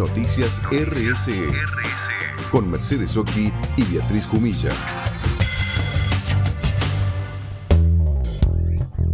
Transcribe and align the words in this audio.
Noticias 0.00 0.62
RSE, 0.72 1.46
con 2.50 2.70
Mercedes 2.70 3.18
Oki 3.18 3.52
y 3.76 3.82
Beatriz 3.84 4.26
Jumilla. 4.26 4.70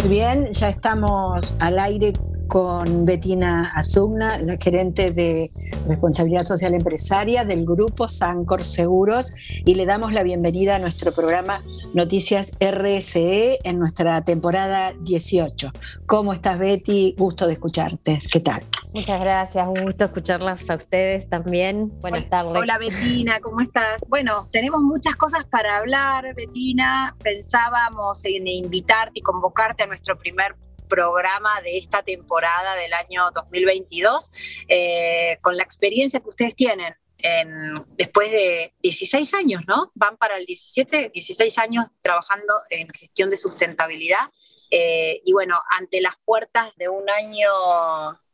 Bien, 0.08 0.52
ya 0.52 0.68
estamos 0.68 1.56
al 1.58 1.80
aire 1.80 2.12
con 2.46 3.04
Betina 3.04 3.72
Azugna, 3.74 4.38
la 4.38 4.56
gerente 4.58 5.10
de 5.10 5.50
responsabilidad 5.86 6.42
social 6.42 6.74
empresaria 6.74 7.44
del 7.44 7.64
grupo 7.64 8.08
Sancor 8.08 8.64
Seguros, 8.64 9.32
y 9.64 9.74
le 9.74 9.86
damos 9.86 10.12
la 10.12 10.22
bienvenida 10.22 10.76
a 10.76 10.78
nuestro 10.78 11.12
programa 11.12 11.62
Noticias 11.94 12.52
RSE 12.60 13.58
en 13.64 13.78
nuestra 13.78 14.22
temporada 14.22 14.92
18. 15.00 15.72
¿Cómo 16.06 16.32
estás, 16.32 16.58
Betty? 16.58 17.14
Gusto 17.16 17.46
de 17.46 17.54
escucharte. 17.54 18.20
¿Qué 18.30 18.40
tal? 18.40 18.62
Muchas 18.92 19.20
gracias, 19.20 19.68
un 19.68 19.84
gusto 19.84 20.04
escucharlas 20.04 20.70
a 20.70 20.76
ustedes 20.76 21.28
también. 21.28 21.92
Buenas 22.00 22.28
tardes. 22.30 22.56
Hola 22.56 22.78
Betina, 22.78 23.40
¿cómo 23.40 23.60
estás? 23.60 24.02
Bueno, 24.08 24.48
tenemos 24.50 24.80
muchas 24.80 25.16
cosas 25.16 25.44
para 25.44 25.76
hablar, 25.76 26.34
Betina. 26.34 27.14
Pensábamos 27.22 28.24
en 28.24 28.46
invitarte 28.46 29.20
y 29.20 29.20
convocarte 29.20 29.82
a 29.82 29.86
nuestro 29.86 30.18
primer 30.18 30.56
programa 30.88 31.60
de 31.62 31.78
esta 31.78 32.02
temporada 32.02 32.74
del 32.76 32.92
año 32.92 33.30
2022, 33.34 34.30
eh, 34.68 35.38
con 35.40 35.56
la 35.56 35.62
experiencia 35.62 36.20
que 36.20 36.28
ustedes 36.28 36.54
tienen 36.54 36.94
en, 37.18 37.84
después 37.96 38.30
de 38.30 38.74
16 38.82 39.34
años, 39.34 39.62
¿no? 39.66 39.90
Van 39.94 40.16
para 40.16 40.36
el 40.36 40.46
17, 40.46 41.10
16 41.12 41.58
años 41.58 41.86
trabajando 42.02 42.52
en 42.70 42.88
gestión 42.90 43.30
de 43.30 43.36
sustentabilidad. 43.36 44.30
Eh, 44.70 45.20
y 45.24 45.32
bueno, 45.32 45.58
ante 45.70 46.00
las 46.00 46.14
puertas 46.24 46.76
de 46.76 46.88
un 46.88 47.08
año 47.10 47.50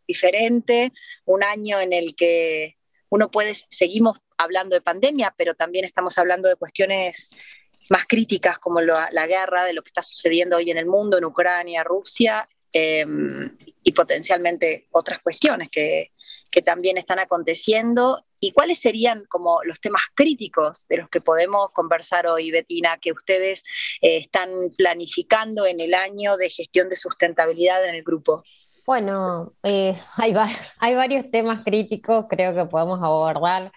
diferente, 0.07 0.93
un 1.25 1.43
año 1.43 1.81
en 1.81 1.93
el 1.93 2.15
que 2.17 2.77
uno 3.09 3.31
puede, 3.31 3.55
seguimos 3.55 4.19
hablando 4.39 4.75
de 4.75 4.81
pandemia, 4.81 5.35
pero 5.37 5.55
también 5.55 5.85
estamos 5.85 6.19
hablando 6.19 6.49
de 6.49 6.57
cuestiones 6.57 7.43
más 7.89 8.07
críticas 8.07 8.59
como 8.59 8.81
la 8.81 9.27
guerra, 9.27 9.65
de 9.65 9.73
lo 9.73 9.83
que 9.83 9.89
está 9.89 10.03
sucediendo 10.03 10.57
hoy 10.57 10.71
en 10.71 10.79
el 10.79 10.87
mundo, 10.87 11.19
en 11.19 11.25
Ucrania, 11.25 11.85
Rusia, 11.85 12.49
em, 12.73 13.51
y 13.85 13.93
potencialmente 13.93 14.89
otras 14.93 15.21
cuestiones 15.21 15.69
que, 15.69 16.13
que, 16.51 16.63
también 16.63 16.97
están 16.99 17.19
aconteciendo. 17.19 18.25
¿Y 18.41 18.53
cuáles 18.53 18.81
serían 18.81 19.25
como 19.29 19.61
los 19.65 19.81
temas 19.81 20.03
críticos 20.15 20.87
de 20.89 20.99
los 20.99 21.09
que 21.09 21.21
podemos 21.21 21.71
conversar 21.73 22.27
hoy, 22.27 22.51
Betina, 22.51 22.99
que 22.99 23.13
ustedes 23.13 23.63
eh, 24.01 24.17
están 24.17 24.51
planificando 24.77 25.67
en 25.67 25.81
el 25.81 25.95
año 25.95 26.37
de 26.37 26.51
gestión 26.51 26.89
de 26.89 26.97
sustentabilidad 26.97 27.87
en 27.87 27.95
el 27.95 28.03
grupo? 28.03 28.43
Bueno, 28.87 29.55
eh, 29.63 29.97
hay, 30.17 30.35
hay 30.81 30.95
varios 30.95 31.31
temas 31.31 31.63
críticos, 31.65 32.27
creo 32.29 32.55
que 32.55 32.65
podemos 32.65 33.01
abordar. 33.03 33.73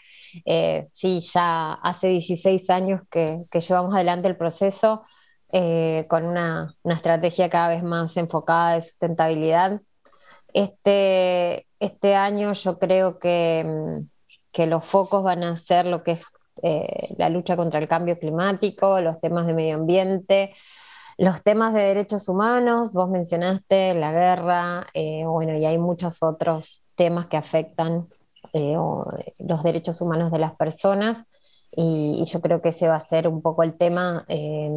Eh, 0.45 0.87
sí, 0.91 1.21
ya 1.21 1.73
hace 1.73 2.07
16 2.07 2.69
años 2.69 3.01
que, 3.09 3.45
llevamos 3.51 3.93
adelante 3.93 4.27
el 4.27 4.37
proceso 4.37 5.03
eh, 5.51 6.05
con 6.09 6.25
una, 6.25 6.75
estrategia 6.83 7.49
cada 7.49 7.69
vez 7.69 7.83
más 7.83 8.17
enfocada 8.17 8.75
de 8.75 8.81
sustentabilidad. 8.81 9.81
Este, 10.53 11.67
este 11.79 12.15
año 12.15 12.53
yo 12.53 12.79
creo 12.79 13.19
que, 13.19 13.63
mm, 13.65 14.07
que, 14.51 14.67
los 14.67 14.85
focos 14.85 15.23
van 15.23 15.43
a 15.43 15.57
ser 15.57 15.85
lo 15.85 16.03
que 16.03 16.13
es 16.13 16.25
eh, 16.63 17.13
la 17.17 17.29
lucha 17.29 17.57
contra 17.57 17.79
el 17.79 17.87
cambio 17.87 18.17
climático, 18.17 19.01
los 19.01 19.19
temas 19.19 19.45
de 19.47 19.53
medio 19.53 19.75
ambiente, 19.75 20.55
los 21.17 21.43
temas 21.43 21.73
de 21.73 21.81
derechos 21.81 22.27
humanos, 22.29 22.93
vos 22.93 23.09
mencionaste 23.09 23.93
la 23.93 24.11
guerra, 24.11 24.87
bueno, 25.25 25.57
y 25.57 25.65
hay 25.65 25.77
muchos 25.77 26.23
otros 26.23 26.81
temas 26.95 27.27
que 27.27 27.37
afectan 27.37 28.07
eh, 28.55 29.33
los 29.39 29.63
derechos 29.63 29.99
humanos 30.01 30.31
de 30.31 30.39
las 30.39 30.55
personas 30.55 31.27
y, 31.75 32.23
yo 32.25 32.39
creo 32.39 32.61
que 32.61 32.69
ese 32.69 32.87
va 32.87 32.95
a 32.95 32.99
ser 33.01 33.27
un 33.27 33.41
poco 33.41 33.63
el 33.63 33.77
tema. 33.77 34.23
Eh, 34.29 34.69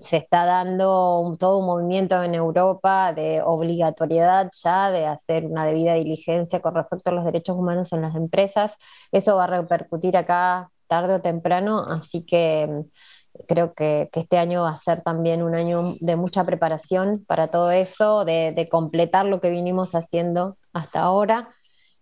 se 0.00 0.18
está 0.18 0.44
dando 0.44 1.36
todo 1.40 1.58
un 1.58 1.66
movimiento 1.66 2.22
en 2.22 2.34
Europa 2.34 3.12
de 3.14 3.42
obligatoriedad 3.42 4.50
ya 4.62 4.90
de 4.90 5.06
hacer 5.06 5.46
una 5.46 5.64
debida 5.64 5.94
diligencia 5.94 6.60
con 6.60 6.74
respecto 6.74 7.10
a 7.10 7.14
los 7.14 7.24
derechos 7.24 7.56
humanos 7.56 7.92
en 7.92 8.02
las 8.02 8.14
empresas. 8.14 8.74
Eso 9.12 9.36
va 9.36 9.44
a 9.44 9.46
repercutir 9.46 10.16
acá 10.16 10.70
tarde 10.88 11.14
o 11.14 11.20
temprano, 11.22 11.80
así 11.80 12.24
que 12.24 12.66
mm, 12.68 13.44
creo 13.46 13.74
que, 13.74 14.10
este 14.12 14.38
año 14.38 14.62
va 14.64 14.70
a 14.70 14.76
ser 14.76 15.02
también 15.02 15.42
un 15.42 15.54
año 15.54 15.94
de 16.00 16.16
mucha 16.16 16.44
preparación 16.44 17.24
para 17.26 17.48
todo 17.48 17.70
eso, 17.70 18.24
de 18.24 18.68
completar 18.70 19.24
lo 19.26 19.40
que 19.40 19.50
vinimos 19.50 19.94
haciendo 19.94 20.58
hasta 20.72 21.00
ahora 21.00 21.48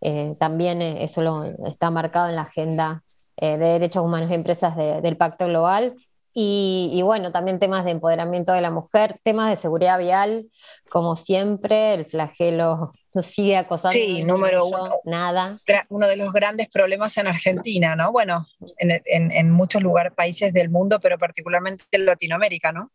eh, 0.09 0.37
también 0.39 0.83
eh, 0.83 1.03
eso 1.03 1.21
lo, 1.21 1.43
está 1.67 1.91
marcado 1.91 2.29
en 2.29 2.37
la 2.37 2.43
agenda 2.43 3.03
eh, 3.37 3.59
de 3.59 3.67
derechos 3.67 4.05
humanos 4.05 4.31
y 4.31 4.35
empresas 4.35 4.77
del 4.77 5.17
Pacto 5.17 5.49
Global. 5.49 5.97
Y, 6.39 7.01
bueno, 7.03 7.33
también 7.33 7.59
temas 7.59 7.87
de 7.87 7.93
empoderamiento 7.93 8.53
de 8.53 8.61
la 8.61 8.71
mujer, 8.71 9.19
temas 9.25 9.49
de 9.49 9.57
seguridad 9.57 9.99
vial, 9.99 10.51
como 10.91 11.17
siempre, 11.17 11.95
el 11.95 12.05
flagelo 12.05 12.93
sigue 13.23 13.57
acosando. 13.57 13.95
Sí, 13.95 14.23
número 14.23 14.67
uno. 14.67 14.91
Nada. 15.05 15.59
Uno 15.89 16.07
de 16.07 16.17
los 16.17 16.33
grandes 16.33 16.69
problemas 16.69 17.17
en 17.17 17.27
Argentina, 17.27 17.97
¿no? 17.97 18.13
Bueno, 18.13 18.47
en, 18.77 19.33
en 19.33 19.51
muchos 19.51 19.83
lugares, 19.83 20.13
países 20.13 20.53
del 20.53 20.71
mundo, 20.71 21.01
pero 21.01 21.19
particularmente 21.19 21.85
en 21.91 22.07
Latinoamérica, 22.07 22.71
¿no? 22.71 22.93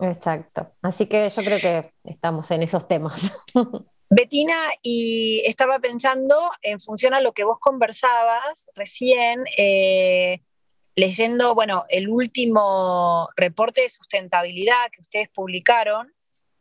Exacto. 0.00 0.72
Así 0.82 1.06
que 1.06 1.30
yo 1.30 1.42
creo 1.42 1.60
que 1.60 1.90
estamos 2.04 2.50
en 2.50 2.62
esos 2.62 2.88
temas. 2.88 3.32
Betina, 4.10 4.56
y 4.82 5.42
estaba 5.46 5.80
pensando 5.80 6.34
en 6.62 6.80
función 6.80 7.12
a 7.12 7.20
lo 7.20 7.32
que 7.32 7.44
vos 7.44 7.58
conversabas 7.60 8.68
recién, 8.74 9.44
eh, 9.58 10.40
leyendo, 10.96 11.54
bueno, 11.54 11.84
el 11.90 12.08
último 12.08 13.28
reporte 13.36 13.82
de 13.82 13.90
sustentabilidad 13.90 14.90
que 14.90 15.02
ustedes 15.02 15.28
publicaron 15.28 16.14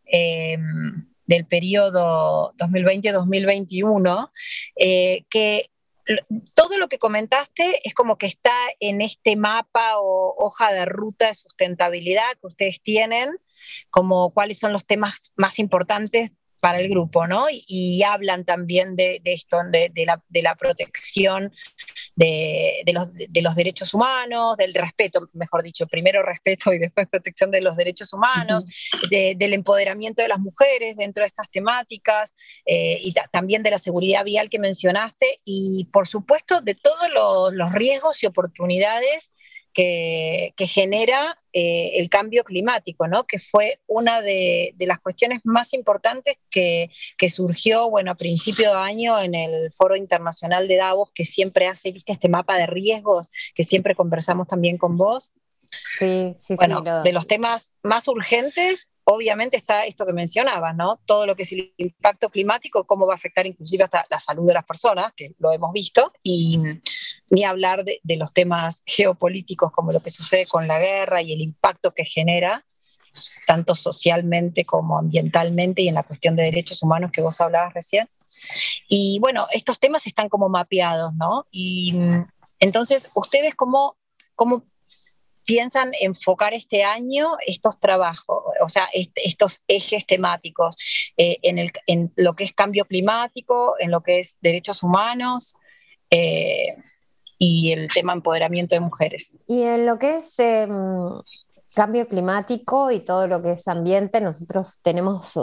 em, 0.05 1.07
del 1.25 1.45
periodo 1.45 2.53
2020-2021, 2.57 4.29
eh, 4.75 5.25
que 5.29 5.69
todo 6.53 6.77
lo 6.77 6.87
que 6.87 6.99
comentaste 6.99 7.81
es 7.83 7.93
como 7.93 8.17
que 8.17 8.27
está 8.27 8.55
en 8.79 9.01
este 9.01 9.35
mapa 9.35 9.97
o 9.97 10.35
hoja 10.37 10.71
de 10.71 10.85
ruta 10.85 11.27
de 11.27 11.33
sustentabilidad 11.33 12.31
que 12.39 12.47
ustedes 12.47 12.81
tienen, 12.81 13.37
como 13.89 14.31
cuáles 14.33 14.59
son 14.59 14.73
los 14.73 14.85
temas 14.85 15.33
más 15.35 15.59
importantes 15.59 16.31
para 16.59 16.79
el 16.79 16.89
grupo, 16.89 17.27
¿no? 17.27 17.45
Y, 17.49 18.03
hablan 18.03 18.45
también 18.45 18.95
de, 18.95 19.21
esto, 19.25 19.57
de, 19.69 19.91
la, 20.05 20.55
protección 20.55 21.51
de, 22.15 22.83
los, 22.93 23.55
derechos 23.55 23.93
humanos, 23.93 24.57
del 24.57 24.73
respeto, 24.73 25.29
mejor 25.33 25.63
dicho, 25.63 25.87
primero 25.87 26.23
respeto 26.23 26.73
y 26.73 26.79
después 26.79 27.07
protección 27.07 27.51
de 27.51 27.61
los 27.61 27.75
derechos 27.75 28.13
humanos, 28.13 28.65
del 29.09 29.53
empoderamiento 29.53 30.21
de 30.21 30.27
las 30.27 30.39
mujeres 30.39 30.95
dentro 30.95 31.23
de 31.23 31.27
estas 31.27 31.49
temáticas 31.49 32.33
eh, 32.65 32.99
y 33.01 33.13
también 33.31 33.63
de 33.63 33.71
la 33.71 33.79
seguridad 33.79 34.23
vial 34.23 34.49
que 34.49 34.59
mencionaste 34.59 35.27
y 35.43 35.85
por 35.91 36.07
supuesto 36.07 36.61
de 36.61 36.75
todos 36.75 37.53
los 37.53 37.71
riesgos 37.71 38.23
y 38.23 38.25
oportunidades 38.25 39.31
que, 39.77 40.67
genera 40.67 41.37
eh, 41.53 41.91
el 41.99 42.09
cambio 42.09 42.43
climático, 42.43 43.07
¿no? 43.07 43.25
que 43.25 43.37
fue 43.37 43.79
una 43.85 44.21
de, 44.21 44.73
las 44.79 44.99
cuestiones 44.99 45.41
más 45.43 45.73
importantes 45.73 46.39
que, 46.49 46.89
surgió 47.29 47.87
bueno, 47.89 48.11
a 48.11 48.15
principio 48.15 48.71
de 48.71 48.77
año 48.77 49.19
en 49.19 49.35
el 49.35 49.71
Foro 49.71 49.95
Internacional 49.95 50.67
de 50.67 50.77
Davos, 50.77 51.11
que 51.13 51.25
siempre 51.25 51.67
hace 51.67 51.91
¿viste, 51.91 52.11
este 52.11 52.27
mapa 52.27 52.57
de 52.57 52.65
riesgos, 52.65 53.29
que 53.53 53.63
siempre 53.63 53.93
conversamos 53.93 54.47
también 54.47 54.79
con 54.79 54.97
vos. 54.97 55.31
Sí, 55.99 56.35
sí, 56.39 56.55
bueno, 56.55 56.81
de 56.81 57.11
los 57.11 57.27
temas 57.27 57.75
más 57.83 58.07
urgentes, 58.07 58.89
obviamente 59.03 59.57
está 59.57 59.85
esto 59.85 60.05
que 60.05 60.13
mencionabas, 60.13 60.75
¿no? 60.75 61.01
Todo 61.05 61.27
lo 61.27 61.35
que 61.35 61.43
es 61.43 61.51
el 61.51 61.73
impacto 61.77 62.29
climático, 62.29 62.87
cómo 62.87 63.05
va 63.05 63.13
a 63.13 63.15
afectar 63.15 63.45
inclusive 63.45 63.83
hasta 63.83 64.05
la 64.09 64.17
salud 64.17 64.47
de 64.47 64.53
las 64.53 64.65
personas, 64.65 65.13
que 65.15 65.35
lo 65.39 65.51
hemos 65.51 65.73
visto, 65.73 66.13
y 66.23 66.57
ni 67.29 67.43
hablar 67.43 67.83
de, 67.83 67.99
los 68.15 68.33
temas 68.33 68.83
geopolíticos 68.85 69.71
como 69.71 69.91
lo 69.91 70.01
que 70.01 70.09
sucede 70.09 70.47
con 70.47 70.67
la 70.67 70.79
guerra 70.79 71.21
y 71.21 71.33
el 71.33 71.41
impacto 71.41 71.91
que 71.91 72.05
genera, 72.05 72.65
tanto 73.45 73.75
socialmente 73.75 74.65
como 74.65 74.97
ambientalmente 74.97 75.81
y 75.81 75.87
en 75.87 75.95
la 75.95 76.03
cuestión 76.03 76.35
de 76.35 76.43
derechos 76.43 76.83
humanos 76.83 77.11
que 77.11 77.21
vos 77.21 77.39
hablabas 77.41 77.73
recién. 77.73 78.05
Y 78.87 79.19
bueno, 79.19 79.47
estos 79.51 79.79
temas 79.79 80.07
están 80.07 80.29
como 80.29 80.49
mapeados, 80.49 81.13
¿no? 81.15 81.47
Y 81.51 81.93
entonces, 82.59 83.11
¿ustedes 83.15 83.55
cómo, 83.55 83.97
cómo 84.35 84.63
piensan 85.45 85.91
enfocar 86.01 86.53
este 86.53 86.83
año 86.83 87.37
estos 87.45 87.79
trabajos, 87.79 88.43
o 88.61 88.69
sea, 88.69 88.87
estos 88.93 89.61
ejes 89.67 90.05
temáticos 90.05 90.77
eh, 91.15 91.37
en, 91.41 91.57
el, 91.57 91.71
en, 91.87 92.11
lo 92.17 92.35
que 92.35 92.43
es 92.43 92.53
cambio 92.53 92.85
climático, 92.85 93.75
en 93.79 93.91
lo 93.91 94.01
que 94.01 94.19
es 94.19 94.37
derechos 94.41 94.83
humanos? 94.83 95.55
Eh, 96.11 96.75
y 97.37 97.71
el 97.71 97.87
tema 97.89 98.13
empoderamiento 98.13 98.75
de 98.75 98.81
mujeres. 98.81 99.37
Y 99.47 99.63
en 99.63 99.85
lo 99.85 99.99
que 99.99 100.17
es 100.17 100.37
em, 100.39 100.71
cambio 101.73 102.07
climático 102.07 102.91
y 102.91 103.01
todo 103.01 103.27
lo 103.27 103.41
que 103.41 103.51
es 103.51 103.67
ambiente, 103.67 104.19
nosotros 104.21 104.79
tenemos, 104.81 105.33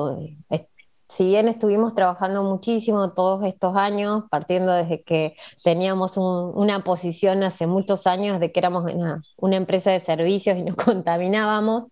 eh, 0.51 0.67
si 1.09 1.27
bien 1.27 1.49
estuvimos 1.49 1.95
trabajando 1.95 2.43
muchísimo 2.43 3.13
todos 3.13 3.45
estos 3.45 3.77
años, 3.77 4.25
partiendo 4.31 4.73
desde 4.73 5.03
que 5.03 5.37
teníamos 5.63 6.17
una 6.17 6.83
posición 6.83 7.45
hace 7.45 7.69
muchos 7.69 8.07
años 8.09 8.41
de 8.41 8.51
que 8.51 8.59
éramos 8.59 8.93
una, 8.93 9.57
empresa 9.57 9.93
de 9.93 10.01
servicios 10.01 10.57
y 10.57 10.63
nos 10.63 10.77
contaminábamos, 10.85 11.85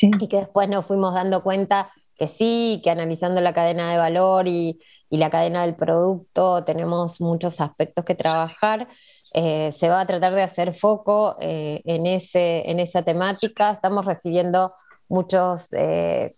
y 0.00 0.28
que 0.28 0.38
después 0.38 0.68
nos 0.68 0.86
fuimos 0.86 1.12
dando 1.12 1.42
cuenta 1.42 1.92
que 2.16 2.28
sí, 2.28 2.80
que 2.82 2.90
analizando 2.90 3.40
la 3.40 3.52
cadena 3.52 3.90
de 3.90 3.98
valor 3.98 4.48
y, 4.48 4.78
la 5.10 5.30
cadena 5.30 5.62
del 5.62 5.76
producto 5.76 6.64
tenemos 6.64 7.20
muchos 7.20 7.60
aspectos 7.60 8.04
que 8.04 8.16
trabajar. 8.16 8.88
Eh, 9.36 9.72
se 9.72 9.88
va 9.88 10.00
a 10.00 10.06
tratar 10.06 10.32
de 10.32 10.42
hacer 10.42 10.74
foco 10.74 11.36
eh, 11.40 11.82
en, 11.84 12.06
ese, 12.06 12.70
en 12.70 12.78
esa 12.78 13.02
temática. 13.02 13.72
Estamos 13.72 14.04
recibiendo 14.04 14.72
muchos 15.08 15.72
eh, 15.72 16.36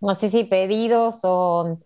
no 0.00 0.14
sé 0.14 0.30
si 0.30 0.44
pedidos 0.44 1.20
o, 1.24 1.78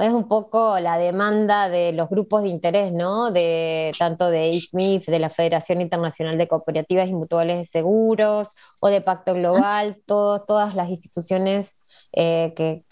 es 0.00 0.12
un 0.12 0.28
poco 0.28 0.80
la 0.80 0.98
demanda 0.98 1.68
de 1.68 1.92
los 1.92 2.10
grupos 2.10 2.42
de 2.42 2.48
interés, 2.48 2.92
¿no? 2.92 3.30
De 3.30 3.92
tanto 3.98 4.30
de 4.30 4.48
ICMIF, 4.50 5.06
de 5.06 5.18
la 5.18 5.30
Federación 5.30 5.80
Internacional 5.80 6.36
de 6.38 6.48
Cooperativas 6.48 7.08
y 7.08 7.14
Mutuales 7.14 7.58
de 7.58 7.64
Seguros, 7.66 8.48
o 8.80 8.88
de 8.88 9.00
Pacto 9.00 9.34
Global, 9.34 10.02
todas 10.06 10.74
las 10.74 10.88
instituciones 10.88 11.76
que, 12.12 12.84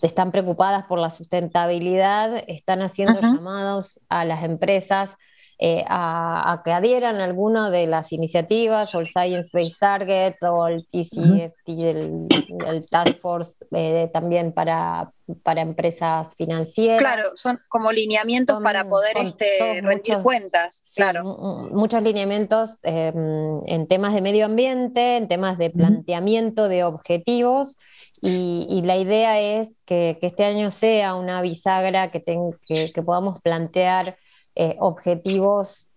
están 0.00 0.30
preocupadas 0.30 0.86
por 0.86 0.98
la 0.98 1.10
sustentabilidad 1.10 2.44
están 2.46 2.82
haciendo 2.82 3.20
llamados 3.20 4.00
a 4.08 4.24
las 4.24 4.44
empresas 4.44 5.16
eh, 5.62 5.84
a, 5.86 6.62
que 6.64 6.72
adhieran 6.72 7.16
a 7.16 7.24
alguna 7.24 7.68
de 7.68 7.86
las 7.86 8.12
iniciativas, 8.12 8.94
o 8.94 9.00
el 9.00 9.06
Science 9.06 9.50
Based 9.52 9.76
Targets, 9.78 10.42
o 10.42 10.66
el 10.66 10.86
TCFT, 10.86 11.68
el, 11.68 12.86
Task 12.90 13.20
Force 13.20 13.66
eh, 13.72 14.08
también 14.10 14.52
para, 14.52 15.12
para 15.42 15.60
empresas 15.60 16.34
financieras. 16.34 16.98
Claro, 16.98 17.32
son 17.34 17.60
como 17.68 17.92
lineamientos 17.92 18.58
para 18.62 18.88
poder 18.88 19.18
este, 19.18 19.82
rendir 19.82 20.22
cuentas, 20.22 20.82
claro. 20.96 21.24
muchos 21.70 22.02
lineamientos 22.02 22.78
em, 22.82 23.60
en 23.66 23.86
temas 23.86 24.14
de 24.14 24.22
medio 24.22 24.46
ambiente, 24.46 25.18
en 25.18 25.28
temas 25.28 25.58
de 25.58 25.68
planteamiento 25.68 26.68
de 26.68 26.84
objetivos, 26.84 27.76
y, 28.22 28.80
la 28.82 28.96
idea 28.96 29.38
es 29.38 29.78
que, 29.84 30.18
este 30.22 30.44
año 30.46 30.70
sea 30.70 31.16
una 31.16 31.42
bisagra 31.42 32.10
que, 32.10 32.22
que 32.24 33.02
podamos 33.02 33.42
plantear 33.42 34.16
eh, 34.54 34.76
objetivos, 34.80 35.90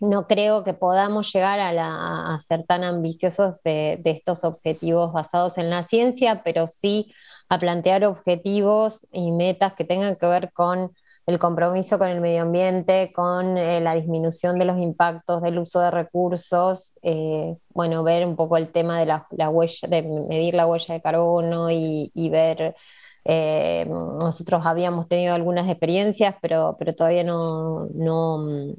no 0.00 0.26
creo 0.26 0.64
que 0.64 0.74
podamos 0.74 1.32
llegar 1.32 1.60
a, 1.60 2.38
ser 2.40 2.64
tan 2.64 2.82
ambiciosos 2.82 3.54
de, 3.64 4.00
estos 4.04 4.44
objetivos 4.44 5.12
basados 5.12 5.58
en 5.58 5.70
la 5.70 5.82
ciencia, 5.82 6.42
pero 6.44 6.66
sí 6.66 7.12
a 7.48 7.58
plantear 7.58 8.04
objetivos 8.04 9.06
y 9.12 9.30
metas 9.32 9.74
que 9.74 9.84
tengan 9.84 10.16
que 10.16 10.26
ver 10.26 10.52
con 10.52 10.92
el 11.26 11.38
compromiso 11.38 11.98
con 11.98 12.08
el 12.08 12.20
medio 12.20 12.42
ambiente, 12.42 13.12
con 13.14 13.56
eh, 13.56 13.80
la 13.80 13.94
disminución 13.94 14.58
de 14.58 14.64
los 14.64 14.80
impactos 14.80 15.40
del 15.40 15.58
uso 15.58 15.78
de 15.78 15.92
recursos, 15.92 16.94
eh, 17.02 17.56
bueno, 17.68 18.02
ver 18.02 18.26
un 18.26 18.34
poco 18.34 18.56
el 18.56 18.72
tema 18.72 18.98
de 18.98 19.06
la, 19.06 19.48
huella, 19.50 19.88
de 19.88 20.02
medir 20.02 20.54
la 20.54 20.66
huella 20.66 20.94
de 20.94 21.00
carbono 21.00 21.70
y 21.70 22.28
ver 22.30 22.74
eh, 23.24 23.86
nosotros 23.88 24.66
habíamos 24.66 25.08
tenido 25.08 25.34
algunas 25.34 25.68
experiencias, 25.68 26.36
pero, 26.42 26.76
pero 26.78 26.94
todavía 26.94 27.24
no, 27.24 27.86
no, 27.94 28.74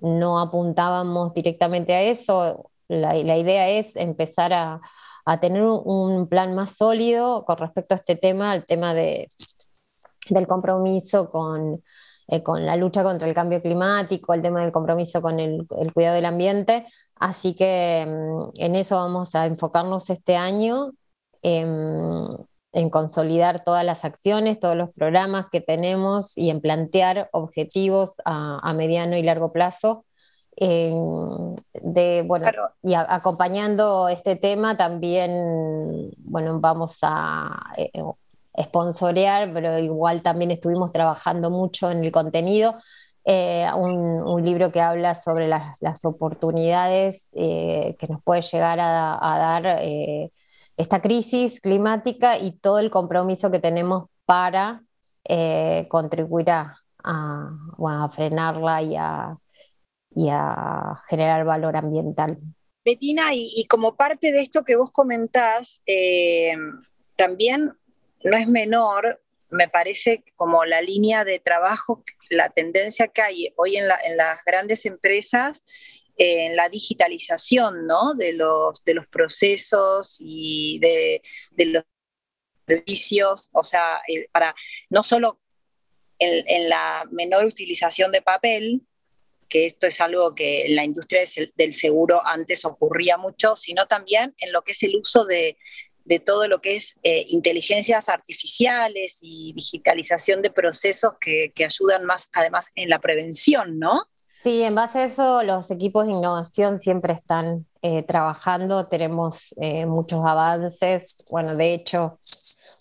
no 0.00 0.40
apuntábamos 0.40 1.34
directamente 1.34 1.94
a 1.94 2.02
eso. 2.02 2.70
La, 2.88 3.14
la 3.14 3.36
idea 3.36 3.68
es 3.68 3.96
empezar 3.96 4.52
a, 4.52 4.80
a, 5.24 5.40
tener 5.40 5.62
un 5.64 6.28
plan 6.28 6.54
más 6.54 6.76
sólido 6.76 7.44
con 7.44 7.58
respecto 7.58 7.94
a 7.94 7.98
este 7.98 8.16
tema, 8.16 8.54
el 8.56 8.66
tema 8.66 8.94
de, 8.94 9.28
del 10.28 10.46
compromiso 10.46 11.28
con, 11.28 11.82
eh, 12.28 12.42
con 12.42 12.64
la 12.64 12.76
lucha 12.76 13.02
contra 13.02 13.28
el 13.28 13.34
cambio 13.34 13.62
climático, 13.62 14.34
el 14.34 14.42
tema 14.42 14.62
del 14.62 14.72
compromiso 14.72 15.22
con 15.22 15.40
el, 15.40 15.66
cuidado 15.94 16.16
del 16.16 16.26
ambiente. 16.26 16.86
Así 17.16 17.54
que 17.54 18.06
mm, 18.06 18.50
en 18.56 18.74
eso 18.74 18.96
vamos 18.96 19.34
a 19.34 19.46
enfocarnos 19.46 20.10
este 20.10 20.36
año 20.36 20.92
en 22.72 22.88
consolidar 22.88 23.64
todas 23.64 23.84
las 23.84 24.04
acciones, 24.04 24.58
todos 24.58 24.76
los 24.76 24.90
programas 24.90 25.46
que 25.52 25.60
tenemos 25.60 26.36
y 26.38 26.50
en 26.50 26.60
plantear 26.60 27.26
objetivos 27.32 28.14
a, 28.24 28.72
mediano 28.74 29.16
y 29.16 29.22
largo 29.22 29.52
plazo. 29.52 30.06
de, 30.56 32.24
bueno, 32.26 32.46
y 32.82 32.94
acompañando 32.94 34.08
este 34.08 34.36
tema 34.36 34.76
también, 34.76 36.12
bueno, 36.18 36.60
vamos 36.60 36.98
a 37.02 37.54
eh, 37.76 37.90
sponsorear, 38.62 39.52
pero 39.52 39.78
igual 39.78 40.22
también 40.22 40.50
estuvimos 40.50 40.92
trabajando 40.92 41.50
mucho 41.50 41.90
en 41.90 42.04
el 42.04 42.12
contenido. 42.12 42.76
Eh, 43.24 43.68
un, 43.76 44.42
libro 44.44 44.72
que 44.72 44.80
habla 44.80 45.14
sobre 45.14 45.46
las, 45.46 46.04
oportunidades 46.04 47.30
eh, 47.34 47.96
que 47.98 48.08
nos 48.08 48.22
puede 48.22 48.42
llegar 48.42 48.80
a, 48.80 49.18
a 49.20 49.38
dar 49.38 49.80
esta 50.82 51.00
crisis 51.00 51.60
climática 51.60 52.38
y 52.38 52.52
todo 52.58 52.78
el 52.78 52.90
compromiso 52.90 53.50
que 53.50 53.60
tenemos 53.60 54.08
para 54.24 54.82
eh, 55.24 55.86
contribuir 55.88 56.50
a, 56.50 56.78
frenarla 58.12 58.82
y 58.82 58.96
a, 58.96 59.38
generar 61.08 61.44
valor 61.44 61.76
ambiental. 61.76 62.38
Betina, 62.84 63.32
y, 63.32 63.64
como 63.68 63.94
parte 63.94 64.32
de 64.32 64.40
esto 64.40 64.64
que 64.64 64.76
vos 64.76 64.90
comentás, 64.90 65.82
eh, 65.86 66.54
también 67.16 67.72
no 68.24 68.36
es 68.36 68.48
menor, 68.48 69.22
me 69.50 69.68
parece 69.68 70.24
como 70.34 70.64
la 70.64 70.80
línea 70.82 71.24
de 71.24 71.38
trabajo, 71.38 72.02
la 72.30 72.48
tendencia 72.48 73.08
que 73.08 73.22
hay 73.22 73.54
hoy 73.56 73.76
en, 73.76 73.84
en 74.04 74.16
las 74.16 74.44
grandes 74.44 74.84
empresas 74.86 75.64
en 76.16 76.56
la 76.56 76.68
digitalización 76.68 77.86
de, 78.16 78.32
los, 78.34 78.82
de 78.84 78.94
los 78.94 79.06
procesos 79.06 80.16
y 80.20 80.78
de, 80.80 81.22
los 81.66 81.84
servicios, 82.66 83.48
o 83.52 83.64
sea, 83.64 84.00
para 84.30 84.54
no 84.90 85.02
solo 85.02 85.40
en, 86.18 86.68
la 86.68 87.06
menor 87.10 87.44
utilización 87.44 88.12
de 88.12 88.22
papel, 88.22 88.82
que 89.48 89.66
esto 89.66 89.86
es 89.86 90.00
algo 90.00 90.34
que 90.34 90.66
en 90.66 90.76
la 90.76 90.84
industria 90.84 91.22
del 91.56 91.74
seguro 91.74 92.24
antes 92.24 92.64
ocurría 92.64 93.16
mucho, 93.16 93.56
sino 93.56 93.86
también 93.86 94.34
en 94.38 94.52
lo 94.52 94.62
que 94.62 94.72
es 94.72 94.82
el 94.82 94.96
uso 94.96 95.24
de, 95.26 95.58
todo 96.24 96.48
lo 96.48 96.60
que 96.60 96.76
es 96.76 96.96
eh, 97.02 97.24
inteligencias 97.28 98.08
artificiales 98.08 99.18
y 99.22 99.52
digitalización 99.54 100.42
de 100.42 100.50
procesos 100.50 101.12
que, 101.20 101.52
que, 101.54 101.64
ayudan 101.64 102.04
más 102.04 102.28
además 102.32 102.68
en 102.74 102.88
la 102.88 103.00
prevención, 103.00 103.78
¿no? 103.78 104.06
Sí, 104.42 104.64
en 104.64 104.74
base 104.74 104.98
a 104.98 105.04
eso 105.04 105.42
los 105.44 105.70
equipos 105.70 106.04
de 106.06 106.14
innovación 106.14 106.80
siempre 106.80 107.12
están 107.12 107.64
eh, 107.80 108.02
trabajando, 108.02 108.88
tenemos 108.88 109.54
eh, 109.60 109.86
muchos 109.86 110.24
avances. 110.26 111.16
Bueno, 111.30 111.54
de 111.54 111.74
hecho, 111.74 112.18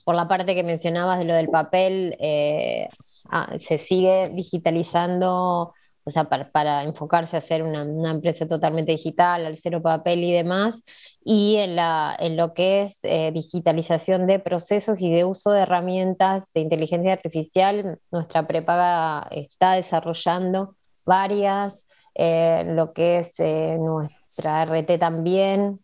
por 0.04 0.16
la 0.16 0.28
parte 0.28 0.56
que 0.56 0.64
mencionabas 0.64 1.20
de 1.20 1.26
lo 1.26 1.36
del 1.36 1.50
papel, 1.50 2.18
eh, 2.20 2.90
ah, 3.30 3.54
se 3.60 3.78
sigue 3.78 4.30
digitalizando, 4.30 5.70
o 6.04 6.12
sea, 6.12 6.24
para, 6.24 6.82
enfocarse 6.84 7.38
a 7.38 7.42
ser 7.42 7.62
una, 7.62 7.84
empresa 8.10 8.48
totalmente 8.48 8.94
digital, 8.94 9.46
al 9.46 9.56
cero 9.56 9.84
papel 9.84 10.24
y 10.24 10.32
demás, 10.32 10.82
y 11.24 11.58
en, 11.58 11.76
la, 11.76 12.16
en 12.20 12.38
lo 12.38 12.56
que 12.56 12.82
es 12.82 13.02
digitalización 13.34 14.26
de 14.26 14.40
procesos 14.40 15.00
y 15.00 15.12
de 15.12 15.26
uso 15.26 15.52
de 15.52 15.62
herramientas 15.62 16.48
de 16.56 16.62
inteligencia 16.62 17.14
artificial, 17.14 18.00
nuestra 18.10 18.44
prepaga 18.44 19.28
está 19.30 19.74
desarrollando 19.74 20.76
varias, 21.06 21.88
eh, 22.16 22.64
lo 22.68 22.94
que 22.94 23.20
es 23.20 23.40
eh, 23.40 23.78
nuestra 23.80 24.64
RT 24.64 24.98
también, 25.00 25.80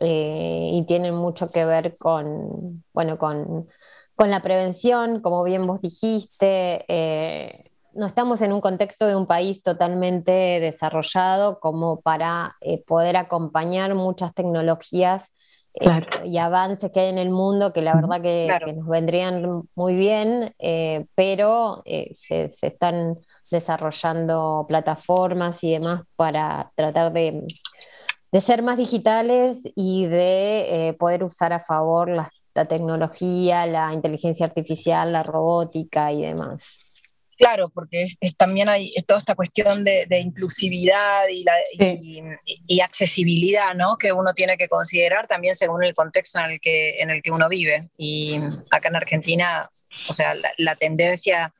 eh, 0.00 0.70
y 0.72 0.84
tienen 0.86 1.14
mucho 1.16 1.46
que 1.46 1.64
ver 1.64 1.96
con, 1.98 2.84
bueno, 2.92 3.18
con, 3.18 3.68
la 4.18 4.42
prevención, 4.42 5.20
como 5.22 5.44
bien 5.44 5.66
vos 5.66 5.80
dijiste. 5.80 6.84
no 7.94 8.06
estamos 8.06 8.42
en 8.42 8.52
un 8.52 8.60
contexto 8.60 9.06
de 9.06 9.14
un 9.16 9.26
país 9.26 9.62
totalmente 9.62 10.32
desarrollado 10.60 11.60
como 11.60 12.00
para 12.00 12.56
poder 12.86 13.16
acompañar 13.16 13.94
muchas 13.94 14.34
tecnologías 14.34 15.32
y 16.24 16.38
avances 16.38 16.92
que 16.92 17.00
hay 17.00 17.08
en 17.08 17.18
el 17.18 17.30
mundo 17.30 17.72
que 17.72 17.82
la 17.82 17.94
verdad 17.94 18.20
que, 18.20 18.74
nos 18.74 18.86
vendrían 18.86 19.62
muy 19.76 19.94
bien, 19.94 20.54
pero 21.14 21.82
se, 21.84 22.50
se, 22.50 22.66
están 22.66 23.18
desarrollando 23.50 24.66
plataformas 24.68 25.62
y 25.64 25.72
demás 25.72 26.02
para 26.16 26.70
tratar 26.74 27.12
de, 27.12 27.46
ser 28.40 28.62
más 28.62 28.76
digitales 28.76 29.62
y 29.74 30.06
de 30.06 30.88
eh, 30.88 30.92
poder 30.94 31.24
usar 31.24 31.52
a 31.52 31.60
favor 31.60 32.10
la, 32.10 32.30
tecnología, 32.68 33.66
la 33.66 33.94
inteligencia 33.94 34.46
artificial, 34.46 35.12
la 35.12 35.22
robótica 35.22 36.12
y 36.12 36.22
demás. 36.22 36.64
Claro, 37.38 37.68
porque 37.72 38.06
es, 38.20 38.36
también 38.36 38.68
hay 38.68 38.92
toda 39.06 39.20
esta 39.20 39.36
cuestión 39.36 39.84
de, 39.84 40.06
inclusividad 40.10 41.28
y, 41.28 41.44
la, 41.44 41.52
y, 42.66 42.80
accesibilidad, 42.80 43.76
¿no? 43.76 43.96
Que 43.96 44.12
uno 44.12 44.34
tiene 44.34 44.56
que 44.56 44.68
considerar 44.68 45.28
también 45.28 45.54
según 45.54 45.84
el 45.84 45.94
contexto 45.94 46.40
en 46.40 46.46
el 46.46 46.60
que, 46.60 47.00
en 47.00 47.10
el 47.10 47.22
que 47.22 47.30
uno 47.30 47.48
vive. 47.48 47.90
Y 47.96 48.40
acá 48.72 48.88
en 48.88 48.96
Argentina, 48.96 49.70
o 50.08 50.12
sea, 50.12 50.34
la, 50.56 50.74
tendencia 50.74 51.54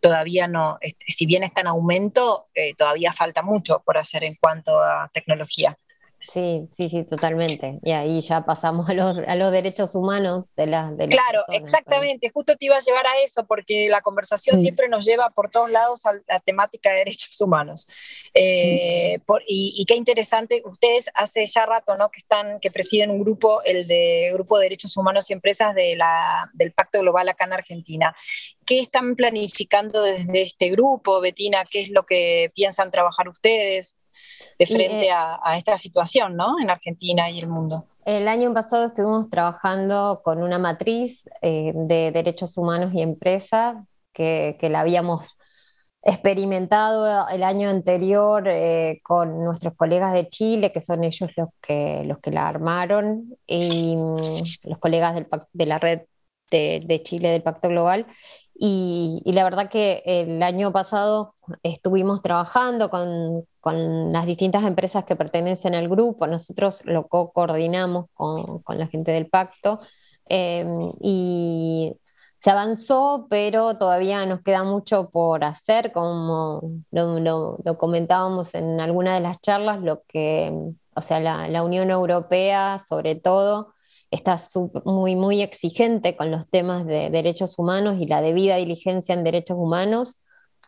todavía 0.00 0.48
no, 0.48 0.78
si 1.06 1.26
bien 1.26 1.44
está 1.44 1.60
en 1.60 1.66
aumento, 1.66 2.48
eh, 2.54 2.74
todavía 2.74 3.12
falta 3.12 3.42
mucho 3.42 3.82
por 3.84 3.98
hacer 3.98 4.24
en 4.24 4.36
cuanto 4.36 4.80
a 4.80 5.10
tecnología. 5.12 5.76
Sí, 6.32 6.68
sí, 6.70 6.88
sí, 6.88 7.04
totalmente. 7.04 7.80
Y 7.82 7.90
ahí 7.90 8.20
ya 8.20 8.44
pasamos 8.44 8.88
a 8.88 8.94
los, 8.94 9.18
a 9.18 9.34
los 9.34 9.50
derechos 9.50 9.96
humanos 9.96 10.44
de 10.56 10.66
las... 10.66 10.96
De 10.96 11.08
claro, 11.08 11.42
exactamente. 11.48 12.30
Justo 12.30 12.56
te 12.56 12.66
iba 12.66 12.76
a 12.76 12.80
llevar 12.80 13.04
a 13.04 13.20
eso, 13.24 13.46
porque 13.46 13.88
la 13.88 14.00
conversación 14.00 14.56
siempre 14.56 14.88
nos 14.88 15.04
lleva 15.04 15.30
por 15.30 15.50
todos 15.50 15.68
lados 15.70 16.06
a 16.06 16.12
la 16.28 16.38
temática 16.38 16.90
de 16.90 16.98
derechos 16.98 17.40
humanos. 17.40 17.88
Eh, 18.32 19.18
y, 19.48 19.84
qué 19.86 19.96
interesante, 19.96 20.62
ustedes 20.64 21.10
hace 21.14 21.44
ya 21.46 21.66
rato, 21.66 21.96
¿no? 21.96 22.08
Que 22.10 22.20
están, 22.20 22.60
que 22.60 22.70
presiden 22.70 23.10
un 23.10 23.20
grupo, 23.24 23.62
el 23.64 23.88
de 23.88 24.30
Grupo 24.32 24.56
de 24.56 24.66
Derechos 24.66 24.96
Humanos 24.96 25.28
y 25.30 25.32
Empresas 25.32 25.74
de 25.74 25.96
la, 25.96 26.48
del 26.52 26.70
Pacto 26.72 27.00
Global 27.00 27.28
acá 27.28 27.46
en 27.46 27.54
Argentina. 27.54 28.14
¿Qué 28.64 28.78
están 28.78 29.16
planificando 29.16 30.00
desde 30.00 30.42
este 30.42 30.70
grupo, 30.70 31.20
Betina? 31.20 31.64
¿Qué 31.64 31.80
es 31.80 31.90
lo 31.90 32.06
que 32.06 32.52
piensan 32.54 32.92
trabajar 32.92 33.28
ustedes? 33.28 33.96
De 34.58 34.66
frente 34.66 35.06
eh, 35.06 35.12
a, 35.12 35.56
esta 35.56 35.76
situación, 35.76 36.36
¿no? 36.36 36.58
En 36.60 36.70
Argentina 36.70 37.30
y 37.30 37.38
el 37.38 37.48
mundo. 37.48 37.84
El 38.04 38.28
año 38.28 38.52
pasado 38.52 38.86
estuvimos 38.86 39.30
trabajando 39.30 40.20
con 40.24 40.42
una 40.42 40.58
matriz 40.58 41.28
eh, 41.42 41.72
de 41.74 42.12
derechos 42.12 42.56
humanos 42.56 42.92
y 42.94 43.02
empresas 43.02 43.76
que, 44.12 44.56
la 44.62 44.80
habíamos 44.80 45.36
experimentado 46.02 47.28
el 47.28 47.42
año 47.42 47.68
anterior 47.68 48.48
eh, 48.48 49.00
con 49.02 49.44
nuestros 49.44 49.74
colegas 49.74 50.12
de 50.14 50.28
Chile, 50.28 50.72
que 50.72 50.80
son 50.80 51.04
ellos 51.04 51.30
los 51.36 51.48
que, 51.60 52.04
los 52.04 52.18
que 52.18 52.30
la 52.30 52.48
armaron, 52.48 53.36
y 53.46 53.96
mm, 53.96 54.42
los 54.64 54.78
colegas 54.78 55.14
del, 55.14 55.26
de 55.52 55.66
la 55.66 55.78
red 55.78 56.00
de, 56.50 56.82
de 56.84 57.02
Chile 57.02 57.28
del 57.30 57.42
Pacto 57.42 57.68
Global, 57.68 58.06
y, 58.62 59.22
la 59.24 59.42
verdad 59.42 59.70
que 59.70 60.02
el 60.04 60.42
año 60.42 60.70
pasado 60.70 61.32
estuvimos 61.62 62.22
trabajando 62.22 62.90
con, 62.90 63.44
con, 63.60 64.12
las 64.12 64.26
distintas 64.26 64.64
empresas 64.64 65.04
que 65.04 65.16
pertenecen 65.16 65.74
al 65.74 65.88
grupo, 65.88 66.26
nosotros 66.26 66.82
lo 66.84 67.08
co-coordinamos 67.08 68.06
con, 68.14 68.60
con, 68.60 68.78
la 68.78 68.86
gente 68.86 69.12
del 69.12 69.28
pacto 69.28 69.80
em, 70.26 70.92
y 71.00 71.96
se 72.40 72.50
avanzó, 72.50 73.26
pero 73.30 73.76
todavía 73.78 74.24
nos 74.26 74.42
queda 74.42 74.64
mucho 74.64 75.10
por 75.10 75.44
hacer, 75.44 75.92
como 75.92 76.62
lo, 76.90 77.18
lo, 77.64 77.78
comentábamos 77.78 78.54
en 78.54 78.80
alguna 78.80 79.14
de 79.14 79.20
las 79.20 79.40
charlas, 79.40 79.80
lo 79.82 80.02
que, 80.08 80.52
o 80.94 81.02
sea, 81.02 81.20
la, 81.20 81.48
la 81.48 81.62
Unión 81.62 81.90
Europea 81.90 82.80
sobre 82.88 83.16
todo 83.16 83.74
está 84.10 84.38
muy, 84.84 85.16
muy 85.16 85.42
exigente 85.42 86.16
con 86.16 86.30
los 86.30 86.48
temas 86.48 86.86
de 86.86 87.10
derechos 87.10 87.58
humanos 87.58 87.98
y 88.00 88.06
la 88.06 88.22
debida 88.22 88.56
diligencia 88.56 89.14
en 89.14 89.24
derechos 89.24 89.56
humanos 89.58 90.20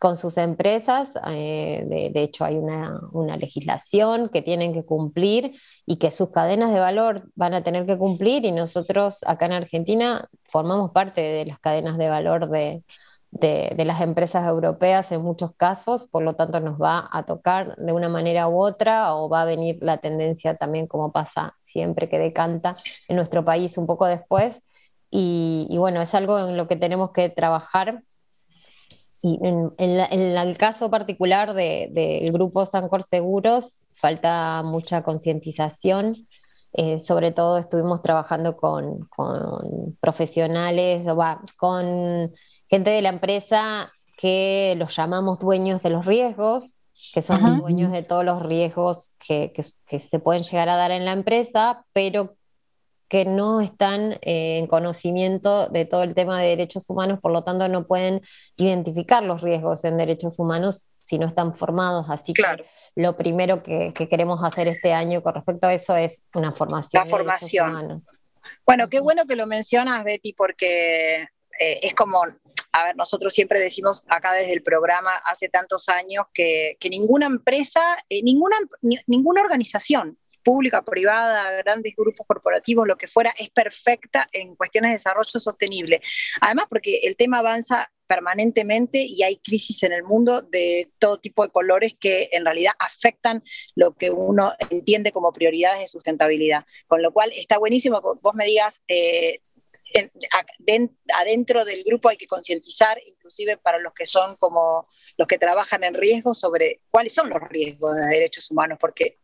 con 0.03 0.17
sus 0.17 0.35
empresas. 0.35 1.07
Eh, 1.29 2.11
de, 2.13 2.23
hecho, 2.23 2.43
hay 2.43 2.57
una, 2.57 2.99
legislación 3.37 4.27
que 4.27 4.41
tienen 4.41 4.73
que 4.73 4.83
cumplir 4.83 5.57
y 5.85 5.95
que 5.95 6.11
sus 6.11 6.29
cadenas 6.29 6.73
de 6.73 6.81
valor 6.81 7.31
van 7.35 7.53
a 7.53 7.63
tener 7.63 7.85
que 7.85 7.97
cumplir 7.97 8.43
y 8.43 8.51
nosotros 8.51 9.19
acá 9.25 9.45
en 9.45 9.53
Argentina 9.53 10.27
formamos 10.43 10.91
parte 10.91 11.21
de 11.21 11.45
las 11.45 11.57
cadenas 11.59 11.97
de 11.97 12.09
valor 12.09 12.49
de, 12.49 12.83
de, 13.31 13.85
las 13.85 14.01
empresas 14.01 14.45
europeas 14.45 15.09
en 15.13 15.21
muchos 15.21 15.55
casos, 15.55 16.09
por 16.09 16.21
lo 16.21 16.35
tanto 16.35 16.59
nos 16.59 16.77
va 16.81 17.07
a 17.09 17.23
tocar 17.23 17.77
de 17.77 17.93
una 17.93 18.09
manera 18.09 18.49
u 18.49 18.59
otra 18.61 19.15
o 19.15 19.29
va 19.29 19.43
a 19.43 19.45
venir 19.45 19.77
la 19.79 19.99
tendencia 19.99 20.57
también 20.57 20.85
como 20.85 21.13
pasa 21.13 21.55
siempre 21.65 22.09
que 22.09 22.19
decanta 22.19 22.75
en 23.07 23.15
nuestro 23.15 23.45
país 23.45 23.77
un 23.77 23.87
poco 23.87 24.05
después. 24.05 24.61
Y, 25.15 25.77
bueno, 25.77 26.01
es 26.01 26.15
algo 26.15 26.39
en 26.39 26.57
lo 26.57 26.67
que 26.67 26.75
tenemos 26.75 27.11
que 27.11 27.29
trabajar. 27.29 28.01
Y 29.23 29.39
en, 29.41 29.73
el 29.77 30.57
caso 30.57 30.91
particular 30.91 31.53
del 31.53 32.31
grupo 32.33 32.65
Sancor 32.65 33.03
Seguros, 33.03 33.85
falta 33.95 34.61
mucha 34.63 35.01
concientización. 35.01 36.27
Eh, 36.73 36.99
sobre 36.99 37.31
todo 37.31 37.57
estuvimos 37.57 38.01
trabajando 38.01 38.57
con, 38.57 39.05
con 39.05 39.95
profesionales, 40.01 41.07
o 41.07 41.17
con 41.57 42.33
gente 42.67 42.89
de 42.89 43.01
la 43.01 43.09
empresa 43.09 43.91
que 44.17 44.75
los 44.77 44.95
llamamos 44.95 45.39
dueños 45.39 45.81
de 45.83 45.91
los 45.91 46.05
riesgos, 46.05 46.75
que 47.13 47.21
son 47.21 47.59
dueños 47.59 47.91
de 47.91 48.03
todos 48.03 48.25
los 48.25 48.41
riesgos 48.41 49.11
que, 49.25 49.53
que, 49.53 49.99
se 49.99 50.19
pueden 50.19 50.43
llegar 50.43 50.69
a 50.69 50.75
dar 50.75 50.91
en 50.91 51.05
la 51.05 51.13
empresa, 51.13 51.85
pero 51.93 52.35
que 53.13 53.25
no 53.25 53.61
están 53.61 54.13
eh, 54.23 54.57
en 54.57 54.65
conocimiento 54.65 55.67
de 55.67 55.85
todo 55.85 56.01
el 56.01 56.15
tema 56.15 56.41
de 56.41 56.47
derechos 56.47 56.89
humanos, 56.89 57.19
por 57.21 57.31
lo 57.31 57.43
tanto 57.43 57.67
no 57.67 57.85
pueden 57.85 58.21
identificar 58.57 59.21
los 59.21 59.43
riesgos 59.43 59.85
en 59.85 59.97
derechos 59.97 60.39
humanos 60.39 60.95
si 61.05 61.19
no 61.19 61.27
están 61.27 61.55
formados. 61.55 62.07
Así 62.09 62.33
claro. 62.33 62.63
que 62.63 62.69
lo 62.95 63.15
primero 63.15 63.61
que, 63.61 63.93
que, 63.93 64.09
queremos 64.09 64.43
hacer 64.43 64.67
este 64.67 64.93
año 64.93 65.21
con 65.21 65.35
respecto 65.35 65.67
a 65.67 65.75
eso 65.75 65.95
es 65.95 66.23
una 66.33 66.53
formación. 66.53 67.03
La 67.03 67.07
formación. 67.07 68.03
Bueno, 68.65 68.89
qué 68.89 68.99
bueno 68.99 69.27
que 69.27 69.35
lo 69.35 69.45
mencionas, 69.45 70.03
Betty, 70.03 70.33
porque 70.33 71.21
eh, 71.59 71.79
es 71.83 71.93
como, 71.93 72.19
a 72.23 72.83
ver, 72.83 72.95
nosotros 72.95 73.31
siempre 73.31 73.59
decimos 73.59 74.05
acá 74.09 74.33
desde 74.33 74.53
el 74.53 74.63
programa 74.63 75.11
hace 75.23 75.49
tantos 75.49 75.87
años 75.87 76.25
que, 76.33 76.79
ninguna 76.89 77.27
empresa, 77.27 77.95
eh, 78.09 78.23
ninguna, 78.23 78.57
ninguna 79.05 79.43
organización 79.43 80.17
pública, 80.43 80.83
privada, 80.83 81.51
grandes 81.63 81.93
grupos 81.95 82.27
corporativos, 82.27 82.87
lo 82.87 82.97
que 82.97 83.07
fuera, 83.07 83.33
es 83.37 83.49
perfecta 83.49 84.29
en 84.31 84.55
cuestiones 84.55 84.89
de 84.89 84.95
desarrollo 84.95 85.39
sostenible. 85.39 86.01
Además, 86.41 86.65
porque 86.69 86.99
el 87.03 87.15
tema 87.15 87.39
avanza 87.39 87.91
permanentemente 88.07 89.01
y 89.01 89.23
hay 89.23 89.37
crisis 89.37 89.81
en 89.83 89.93
el 89.93 90.03
mundo 90.03 90.41
de 90.41 90.91
todo 90.99 91.17
tipo 91.17 91.43
de 91.43 91.51
colores 91.51 91.95
que 91.99 92.29
en 92.31 92.45
realidad 92.45 92.73
afectan 92.77 93.43
lo 93.75 93.95
que 93.95 94.11
uno 94.11 94.51
entiende 94.69 95.11
como 95.11 95.31
prioridades 95.31 95.79
de 95.79 95.87
sustentabilidad. 95.87 96.65
Con 96.87 97.01
lo 97.01 97.11
cual 97.11 97.31
está 97.35 97.57
buenísimo 97.57 98.01
que 98.01 98.19
vos 98.21 98.35
me 98.35 98.45
digas, 98.45 98.83
eh, 98.87 99.41
adentro 101.17 101.65
del 101.65 101.83
grupo 101.83 102.09
hay 102.09 102.17
que 102.17 102.27
concientizar, 102.27 102.99
inclusive 103.05 103.57
para 103.57 103.79
los 103.79 103.93
que 103.93 104.05
son 104.05 104.35
como 104.37 104.87
los 105.17 105.27
que 105.27 105.37
trabajan 105.37 105.83
en 105.83 105.93
riesgo, 105.93 106.33
sobre 106.33 106.81
cuáles 106.89 107.13
son 107.13 107.29
los 107.29 107.39
riesgos 107.49 107.95
de 107.95 108.05
derechos 108.07 108.49
humanos, 108.49 108.77
porque 108.81 109.19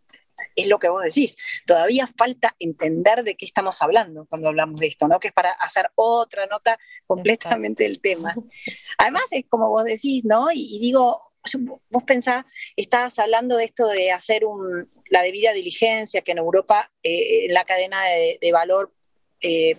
es 0.55 0.67
lo 0.67 0.79
que 0.79 0.89
vos 0.89 1.03
decís, 1.03 1.37
todavía 1.65 2.07
falta 2.07 2.55
entender 2.59 3.23
de 3.23 3.35
qué 3.35 3.45
estamos 3.45 3.81
hablando 3.81 4.25
cuando 4.25 4.49
hablamos 4.49 4.79
de 4.79 4.87
esto, 4.87 5.07
¿no? 5.07 5.19
Que 5.19 5.29
es 5.29 5.33
para 5.33 5.51
hacer 5.51 5.89
otra 5.95 6.45
nota 6.47 6.77
completamente 7.07 7.83
del 7.83 8.01
tema. 8.01 8.35
Además, 8.97 9.23
es 9.31 9.45
como 9.47 9.69
vos 9.69 9.83
decís, 9.83 10.23
¿no? 10.25 10.51
Y, 10.51 10.79
digo, 10.79 11.33
vos 11.89 12.03
pensás, 12.03 12.45
estabas 12.75 13.17
hablando 13.19 13.57
de 13.57 13.65
esto 13.65 13.87
de 13.87 14.11
hacer 14.11 14.45
un, 14.45 14.89
la 15.09 15.21
debida 15.21 15.53
diligencia, 15.53 16.21
que 16.21 16.31
en 16.31 16.37
Europa 16.37 16.91
eh, 17.03 17.47
la 17.49 17.65
cadena 17.65 17.97
de, 18.03 18.51
valor 18.51 18.93
eh, 19.41 19.77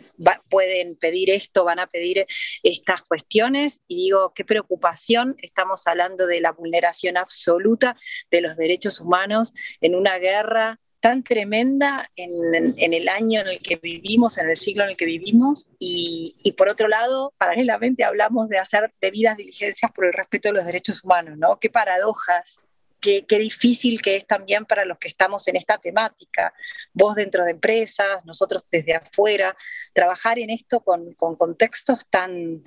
pueden 0.48 0.96
pedir 0.96 1.30
esto, 1.30 1.64
van 1.64 1.80
a 1.80 1.86
pedir 1.86 2.26
estas 2.62 3.02
cuestiones. 3.02 3.80
Y 3.88 4.04
digo, 4.04 4.32
qué 4.34 4.44
preocupación, 4.44 5.36
estamos 5.42 5.86
hablando 5.86 6.26
de 6.26 6.40
la 6.40 6.52
vulneración 6.52 7.16
absoluta 7.16 7.96
de 8.30 8.40
los 8.40 8.56
derechos 8.56 9.00
humanos 9.00 9.52
en 9.80 9.94
una 9.94 10.18
guerra 10.18 10.80
tan 11.00 11.22
tremenda 11.22 12.06
en, 12.14 12.74
el 12.76 13.08
año 13.08 13.40
en 13.40 13.48
el 13.48 13.62
que 13.62 13.76
vivimos, 13.76 14.36
en 14.36 14.50
el 14.50 14.56
siglo 14.56 14.84
en 14.84 14.90
el 14.90 14.96
que 14.96 15.06
vivimos, 15.06 15.70
y, 15.78 16.36
y, 16.42 16.52
por 16.52 16.68
otro 16.68 16.88
lado, 16.88 17.32
paralelamente 17.38 18.04
hablamos 18.04 18.50
de 18.50 18.58
hacer 18.58 18.92
debidas 19.00 19.38
diligencias 19.38 19.90
por 19.92 20.04
el 20.04 20.12
respeto 20.12 20.48
de 20.50 20.54
los 20.54 20.66
derechos 20.66 21.02
humanos, 21.02 21.38
¿no? 21.38 21.58
Qué 21.58 21.70
paradojas 21.70 22.60
qué, 23.00 23.24
difícil 23.38 24.00
que 24.02 24.16
es 24.16 24.26
también 24.26 24.66
para 24.66 24.84
los 24.84 24.98
que 24.98 25.08
estamos 25.08 25.46
en 25.48 25.56
esta 25.56 25.78
temática, 25.78 26.52
vos 26.92 27.14
dentro 27.14 27.44
de 27.44 27.52
empresas, 27.52 28.24
nosotros 28.24 28.64
desde 28.70 28.94
afuera, 28.94 29.56
trabajar 29.94 30.38
en 30.38 30.50
esto 30.50 30.80
con, 30.80 31.12
contextos 31.14 32.06
tan, 32.08 32.62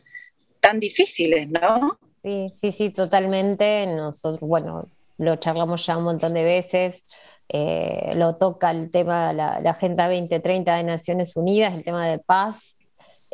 tan 0.60 0.80
difíciles, 0.80 1.48
¿no? 1.50 2.00
Sí, 2.24 2.52
sí, 2.56 2.72
sí, 2.72 2.90
totalmente. 2.90 3.86
Nosotros, 3.88 4.42
bueno, 4.42 4.84
lo 5.18 5.36
charlamos 5.36 5.86
ya 5.86 5.98
un 5.98 6.06
montón 6.06 6.34
de 6.34 6.44
veces, 6.44 7.36
eh, 7.50 8.14
lo 8.16 8.38
toca 8.38 8.72
el 8.72 8.90
tema, 8.90 9.34
la, 9.34 9.60
la, 9.60 9.72
Agenda 9.72 10.10
2030 10.10 10.76
de 10.76 10.84
Naciones 10.84 11.36
Unidas, 11.36 11.78
el 11.78 11.84
tema 11.84 12.08
de 12.08 12.20
paz, 12.20 12.78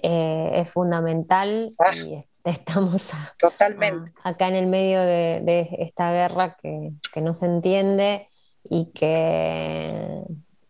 eh, 0.01 0.51
es 0.55 0.71
fundamental 0.71 1.69
ah. 1.79 1.95
y 1.95 2.25
estamos 2.59 3.09
Totalmente. 3.37 4.11
acá 4.23 4.47
en 4.47 4.55
el 4.55 4.67
medio 4.67 5.01
de, 5.01 5.69
esta 5.79 6.11
guerra 6.11 6.57
que, 6.61 7.21
no 7.21 7.33
se 7.33 7.45
entiende 7.45 8.29
y 8.63 8.91
que, 8.93 10.23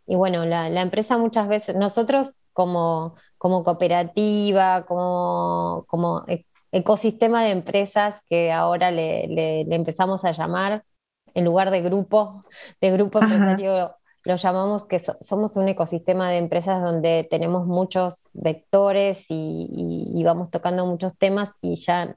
y 0.06 0.16
bueno, 0.16 0.46
la, 0.46 0.68
empresa 0.82 1.18
muchas 1.18 1.48
veces, 1.48 1.76
nosotros 1.76 2.46
como, 2.54 3.16
como 3.38 3.64
cooperativa, 3.64 4.86
como, 4.86 5.86
como 5.88 6.26
ecosistema 6.72 7.44
de 7.44 7.52
empresas 7.52 8.22
que 8.30 8.52
ahora 8.52 8.92
le, 8.92 9.62
empezamos 9.74 10.26
a 10.26 10.32
llamar, 10.32 10.84
en 11.36 11.46
lugar 11.46 11.72
de 11.72 11.82
grupo, 11.82 12.40
de 12.82 12.92
grupo 12.92 13.20
empresario, 13.20 13.96
lo 14.30 14.36
llamamos 14.36 14.86
que 14.86 15.02
somos 15.22 15.58
un 15.58 15.68
ecosistema 15.70 16.30
de 16.30 16.38
empresas 16.38 16.84
donde 16.84 17.28
tenemos 17.30 17.66
muchos 17.66 18.28
vectores 18.34 19.26
y, 19.28 20.22
vamos 20.24 20.52
tocando 20.52 20.86
muchos 20.86 21.18
temas 21.18 21.50
y 21.62 21.78
ya 21.78 22.16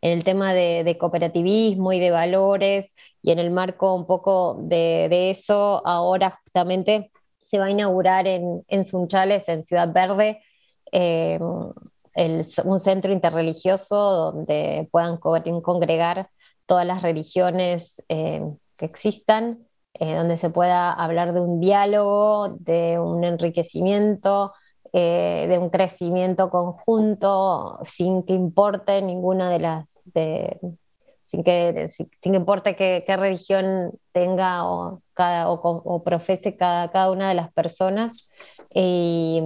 en 0.00 0.12
el 0.12 0.22
tema 0.22 0.54
de, 0.54 0.96
cooperativismo 1.00 1.92
y 1.92 1.98
de 1.98 2.12
valores 2.12 2.94
y 3.22 3.32
en 3.32 3.40
el 3.40 3.50
marco 3.50 3.96
un 3.96 4.06
poco 4.06 4.60
de, 4.62 5.30
eso, 5.30 5.84
ahora 5.84 6.38
justamente 6.44 7.10
se 7.50 7.58
va 7.58 7.64
a 7.66 7.70
inaugurar 7.70 8.28
en, 8.28 8.62
en 8.68 8.84
Sunchales, 8.84 9.48
en 9.48 9.64
Ciudad 9.64 9.92
Verde, 9.92 10.40
eh, 10.92 11.40
un 11.40 12.80
centro 12.80 13.12
interreligioso 13.12 13.96
donde 13.96 14.88
puedan 14.92 15.16
congregar 15.16 16.30
todas 16.66 16.86
las 16.86 17.02
religiones 17.02 18.00
eh, 18.08 18.42
que 18.76 18.84
existan, 18.86 19.67
eh, 19.94 20.14
donde 20.14 20.36
se 20.36 20.50
pueda 20.50 20.92
hablar 20.92 21.32
de 21.32 21.40
un 21.40 21.60
diálogo, 21.60 22.56
de 22.60 22.98
un 22.98 23.24
enriquecimiento, 23.24 24.52
eh, 24.92 25.46
de 25.48 25.58
un 25.58 25.70
crecimiento 25.70 26.50
conjunto, 26.50 27.78
sin 27.82 28.22
que 28.22 28.32
importe 28.32 29.02
ninguna 29.02 29.50
de 29.50 29.58
las... 29.58 29.86
sin 31.24 31.44
que, 31.44 31.90
sin, 32.16 32.34
importe 32.34 32.74
qué, 32.76 33.16
religión 33.16 33.92
tenga 34.12 34.64
o, 34.64 35.02
cada, 35.14 35.50
o, 35.50 36.02
profese 36.02 36.56
cada, 36.56 36.90
cada, 36.90 37.10
una 37.10 37.28
de 37.28 37.34
las 37.34 37.52
personas. 37.52 38.32
Y, 38.72 39.42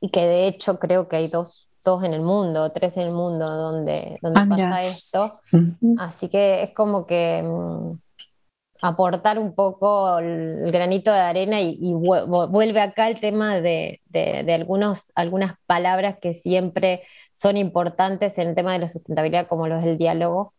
y 0.00 0.10
que 0.10 0.26
de 0.26 0.48
hecho 0.48 0.78
creo 0.78 1.08
que 1.08 1.16
hay 1.16 1.28
dos, 1.28 1.68
dos 1.84 2.02
en 2.02 2.12
el 2.12 2.22
mundo, 2.22 2.70
tres 2.70 2.96
en 2.96 3.04
el 3.04 3.12
mundo 3.12 3.44
donde, 3.44 4.18
donde 4.20 4.40
ah, 4.40 4.46
pasa 4.48 4.84
esto. 4.84 5.30
Así 5.98 6.28
que 6.28 6.64
es 6.64 6.74
como 6.74 7.06
que 7.06 7.42
mm, 7.42 7.98
aportar 8.82 9.38
un 9.38 9.54
poco 9.54 10.18
el, 10.18 10.70
granito 10.72 11.12
de 11.12 11.20
arena 11.20 11.60
y, 11.60 11.94
vuelve 11.94 12.80
acá 12.80 13.08
el 13.08 13.20
tema 13.20 13.60
de, 13.60 14.00
algunos, 14.52 15.12
algunas 15.14 15.54
palabras 15.66 16.18
que 16.20 16.34
siempre 16.34 16.98
son 17.32 17.56
importantes 17.56 18.36
en 18.38 18.48
el 18.48 18.54
tema 18.54 18.72
de 18.72 18.80
la 18.80 18.88
sustentabilidad, 18.88 19.46
como 19.46 19.68
lo 19.68 19.78
es 19.78 19.86
el 19.86 19.98
diálogo. 19.98 20.52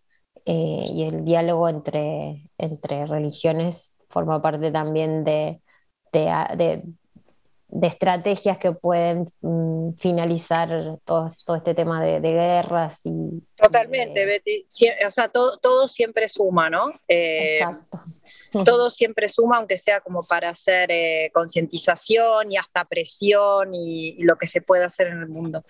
Eh, 0.45 0.83
y 0.93 1.03
el 1.03 1.23
diálogo 1.23 1.69
entre, 1.69 2.49
entre 2.57 3.05
religiones 3.05 3.93
forma 4.09 4.41
parte 4.41 4.71
también 4.71 5.23
de, 5.23 5.61
de, 6.11 6.83
de 7.73 7.87
estrategias 7.87 8.57
que 8.59 8.71
pueden 8.71 9.27
mm, 9.41 9.93
finalizar 9.97 10.99
todo, 11.05 11.27
todo, 11.45 11.57
este 11.57 11.73
tema 11.73 12.01
de, 12.01 12.19
guerras 12.19 13.05
y... 13.05 13.43
Totalmente, 13.63 14.25
Betty. 14.25 14.65
o 15.07 15.11
sea, 15.11 15.29
todo, 15.29 15.57
todo 15.57 15.87
siempre 15.87 16.27
suma, 16.27 16.69
¿no? 16.69 16.91
Eh, 17.07 17.59
Exacto. 17.59 17.99
Todo 18.65 18.89
siempre 18.89 19.29
suma, 19.29 19.57
aunque 19.57 19.77
sea 19.77 20.01
como 20.01 20.21
para 20.29 20.49
hacer 20.49 20.91
eh, 20.91 21.31
concientización 21.33 22.51
y 22.51 22.57
hasta 22.57 22.85
presión 22.85 23.73
y, 23.73 24.21
lo 24.23 24.35
que 24.35 24.47
se 24.47 24.61
puede 24.61 24.83
hacer 24.83 25.07
en 25.07 25.19
el 25.19 25.27
mundo. 25.27 25.63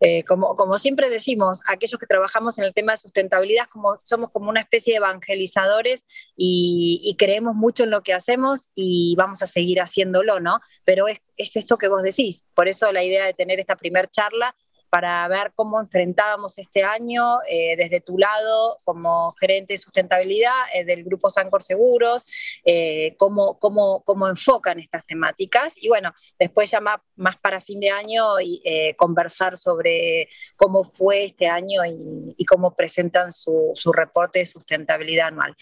Eh, 0.00 0.22
como, 0.24 0.54
como 0.54 0.78
siempre 0.78 1.10
decimos, 1.10 1.60
aquellos 1.66 1.98
que 1.98 2.06
trabajamos 2.06 2.58
en 2.58 2.64
el 2.64 2.72
tema 2.72 2.92
de 2.92 2.98
sustentabilidad 2.98 3.66
como, 3.66 3.98
somos 4.04 4.30
como 4.30 4.48
una 4.48 4.60
especie 4.60 4.94
de 4.94 4.98
evangelizadores 4.98 6.04
y, 6.36 7.00
y 7.04 7.16
creemos 7.16 7.54
mucho 7.54 7.84
en 7.84 7.90
lo 7.90 8.02
que 8.02 8.14
hacemos 8.14 8.70
y 8.74 9.14
vamos 9.16 9.42
a 9.42 9.46
seguir 9.46 9.80
haciéndolo, 9.80 10.40
¿no? 10.40 10.60
Pero 10.84 11.08
es 11.08 11.20
es 11.40 11.56
esto 11.56 11.78
que 11.78 11.88
vos 11.88 12.02
decís. 12.02 12.44
Por 12.54 12.68
eso 12.68 12.92
la 12.92 13.02
idea 13.02 13.24
de 13.24 13.32
tener 13.32 13.58
esta 13.60 13.76
primera 13.76 14.08
charla 14.08 14.54
para 14.90 15.26
ver 15.28 15.52
cómo 15.54 15.80
enfrentábamos 15.80 16.58
este 16.58 16.82
año 16.82 17.38
eh, 17.48 17.76
desde 17.76 18.00
tu 18.00 18.18
lado 18.18 18.78
como 18.84 19.32
gerente 19.40 19.74
de 19.74 19.78
sustentabilidad 19.78 20.52
eh, 20.74 20.84
del 20.84 21.04
grupo 21.04 21.30
Sancor 21.30 21.62
Seguros, 21.62 22.26
eh, 22.64 23.14
cómo, 23.16 23.58
cómo, 23.58 24.02
cómo, 24.04 24.28
enfocan 24.28 24.80
estas 24.80 25.06
temáticas 25.06 25.74
y 25.80 25.88
bueno, 25.88 26.12
después 26.38 26.70
ya 26.70 26.80
más, 26.80 27.36
para 27.40 27.60
fin 27.60 27.80
de 27.80 27.90
año 27.90 28.40
y, 28.40 28.60
conversar 28.96 29.56
sobre 29.56 30.28
cómo 30.56 30.84
fue 30.84 31.24
este 31.24 31.46
año 31.46 31.82
y, 31.86 32.44
cómo 32.44 32.74
presentan 32.74 33.30
su, 33.30 33.72
su 33.74 33.92
reporte 33.92 34.40
de 34.40 34.46
sustentabilidad 34.46 35.28
anual. 35.28 35.56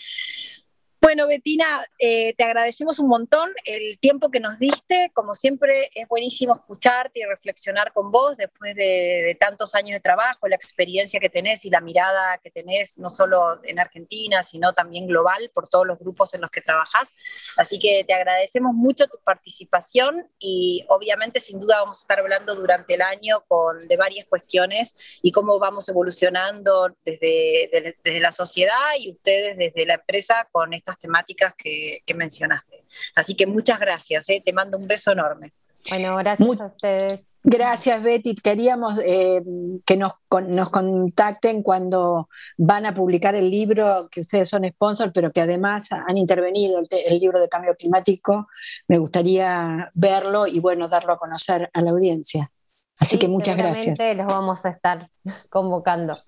Bueno, 1.09 1.27
Betina, 1.27 1.83
eh, 1.99 2.35
te 2.35 2.45
agradecemos 2.45 2.99
un 2.99 3.09
montón 3.09 3.51
el 3.65 3.99
tiempo 3.99 4.31
que 4.31 4.41
nos 4.41 4.59
diste. 4.59 5.11
Como 5.15 5.35
siempre, 5.35 5.89
es 5.95 6.07
buenísimo 6.07 6.55
escucharte 6.55 7.21
y 7.21 7.25
reflexionar 7.25 7.95
con 7.95 8.13
vos 8.13 8.37
después 8.37 8.75
de, 8.75 9.35
tantos 9.41 9.75
años 9.75 9.93
de 9.95 10.01
trabajo, 10.01 10.47
la 10.49 10.57
experiencia 10.57 11.19
que 11.19 11.31
tenés 11.31 11.65
y 11.65 11.71
la 11.71 11.81
mirada 11.81 12.37
que 12.45 12.51
tenés, 12.51 12.99
no 12.99 13.09
solo 13.09 13.59
en 13.65 13.79
Argentina, 13.79 14.43
sino 14.43 14.75
también 14.75 15.07
global 15.07 15.51
por 15.55 15.71
todos 15.71 15.87
los 15.87 15.99
grupos 15.99 16.35
en 16.35 16.43
los 16.43 16.51
que 16.51 16.61
trabajás. 16.61 17.15
Así 17.57 17.79
que 17.79 18.05
te 18.05 18.13
agradecemos 18.13 18.75
mucho 18.75 19.07
tu 19.07 19.17
participación 19.25 20.31
y 20.39 20.85
obviamente, 20.91 21.41
sin 21.41 21.59
duda, 21.59 21.81
vamos 21.81 22.01
a 22.01 22.03
estar 22.03 22.19
hablando 22.21 22.55
durante 22.55 22.93
el 22.93 23.01
año 23.01 23.43
con, 23.49 23.79
de 23.89 23.97
varias 23.97 24.29
cuestiones 24.29 24.95
y 25.23 25.33
cómo 25.33 25.59
vamos 25.59 25.89
evolucionando 25.89 26.95
desde, 27.03 27.95
desde 28.05 28.21
la 28.21 28.31
sociedad 28.31 28.75
y 28.99 29.13
ustedes 29.13 29.57
desde 29.57 29.87
la 29.87 29.95
empresa 29.95 30.47
con 30.53 30.75
temáticas 30.99 31.55
que, 31.57 32.03
mencionaste. 32.15 32.85
Así 33.15 33.35
que 33.35 33.47
muchas 33.47 33.79
gracias, 33.79 34.29
¿eh? 34.31 34.43
te 34.45 34.53
mando 34.53 34.79
un 34.79 34.87
beso 34.87 35.13
enorme. 35.13 35.53
Bueno, 35.89 36.17
gracias 36.17 36.61
a 36.61 36.67
ustedes. 36.67 37.27
Gracias, 37.45 38.03
Betty. 38.03 38.35
Queríamos 38.35 38.99
eh, 39.03 39.43
que 39.87 39.97
nos, 39.97 40.13
nos, 40.49 40.71
contacten 40.71 41.63
cuando 41.63 42.29
van 42.59 42.85
a 42.85 42.93
publicar 42.93 43.35
el 43.37 43.51
libro, 43.51 44.09
que 44.11 44.23
ustedes 44.23 44.49
son 44.49 44.69
sponsors, 44.69 45.13
pero 45.15 45.31
que 45.31 45.41
además 45.41 45.89
han 45.93 46.19
intervenido 46.19 46.81
el, 46.81 46.89
el, 47.07 47.19
libro 47.19 47.41
de 47.41 47.49
cambio 47.49 47.75
climático. 47.75 48.49
Me 48.89 48.99
gustaría 48.99 49.89
verlo 49.95 50.47
y, 50.47 50.59
bueno, 50.59 50.89
darlo 50.89 51.15
a 51.15 51.19
conocer 51.19 51.71
a 51.73 51.81
la 51.81 51.91
audiencia. 51.91 52.51
Así 52.99 53.19
que 53.19 53.29
muchas 53.29 53.57
gracias. 53.57 53.99
los 54.17 54.27
vamos 54.27 54.65
a 54.67 54.71
estar 54.71 55.09
convocando. 55.49 56.19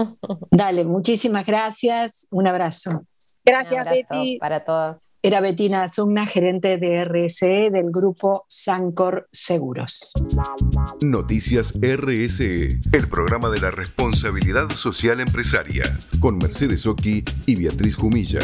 Dale, 0.50 0.84
muchísimas 0.84 1.44
gracias. 1.44 2.28
Un 2.30 2.46
abrazo. 2.46 3.06
Gracias, 3.44 3.84
Betty. 3.84 4.38
Para 4.38 4.64
todos. 4.64 4.96
Era 5.22 5.42
Bettina 5.42 5.82
Azugna, 5.82 6.24
gerente 6.24 6.78
de 6.78 7.04
RSE 7.04 7.70
del 7.70 7.90
grupo 7.90 8.46
Sancor 8.48 9.28
Seguros. 9.30 10.14
Noticias 11.02 11.74
RSE, 11.78 12.68
el 12.92 13.08
programa 13.08 13.50
de 13.50 13.60
la 13.60 13.70
responsabilidad 13.70 14.70
social 14.70 15.20
empresaria, 15.20 15.84
con 16.20 16.38
Mercedes 16.38 16.86
Oki 16.86 17.22
y 17.44 17.56
Beatriz 17.56 17.96
Jumilla. 17.96 18.40